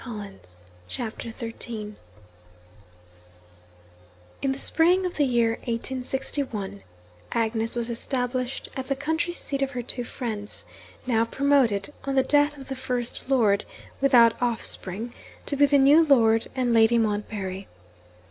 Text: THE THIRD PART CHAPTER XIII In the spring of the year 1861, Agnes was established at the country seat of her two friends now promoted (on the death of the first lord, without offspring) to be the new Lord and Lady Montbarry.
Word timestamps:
THE 0.03 0.09
THIRD 0.09 0.17
PART 0.31 0.49
CHAPTER 0.89 1.29
XIII 1.29 1.93
In 4.41 4.51
the 4.51 4.57
spring 4.57 5.05
of 5.05 5.17
the 5.17 5.25
year 5.27 5.49
1861, 5.67 6.81
Agnes 7.33 7.75
was 7.75 7.87
established 7.87 8.71
at 8.75 8.87
the 8.87 8.95
country 8.95 9.31
seat 9.31 9.61
of 9.61 9.69
her 9.77 9.83
two 9.83 10.03
friends 10.03 10.65
now 11.05 11.23
promoted 11.23 11.93
(on 12.03 12.15
the 12.15 12.23
death 12.23 12.57
of 12.57 12.67
the 12.67 12.75
first 12.75 13.29
lord, 13.29 13.63
without 14.01 14.33
offspring) 14.41 15.13
to 15.45 15.55
be 15.55 15.67
the 15.67 15.77
new 15.77 16.03
Lord 16.03 16.47
and 16.55 16.73
Lady 16.73 16.97
Montbarry. 16.97 17.67